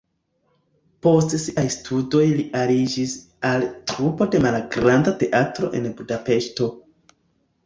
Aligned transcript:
Post 1.07 1.35
siaj 1.43 1.65
studoj 1.75 2.23
li 2.39 2.45
aliĝis 2.61 3.13
al 3.51 3.67
trupo 3.93 4.29
de 4.37 4.43
malgranda 4.47 5.15
teatro 5.23 5.71
en 5.83 5.89
Budapeŝto. 6.01 6.73